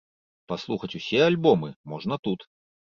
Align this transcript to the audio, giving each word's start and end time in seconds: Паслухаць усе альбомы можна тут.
Паслухаць 0.51 0.91
усе 1.01 1.21
альбомы 1.29 1.71
можна 1.95 2.21
тут. 2.29 2.53